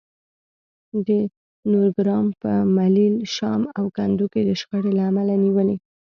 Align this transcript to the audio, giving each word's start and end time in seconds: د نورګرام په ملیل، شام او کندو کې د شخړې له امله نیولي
د 1.07 1.09
نورګرام 1.71 2.27
په 2.41 2.51
ملیل، 2.75 3.15
شام 3.35 3.61
او 3.77 3.85
کندو 3.97 4.25
کې 4.33 4.41
د 4.45 4.49
شخړې 4.59 4.91
له 4.97 5.03
امله 5.09 5.33
نیولي 5.45 5.77